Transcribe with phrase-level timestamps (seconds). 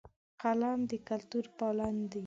[0.41, 2.19] قلم د کلتور پالن دی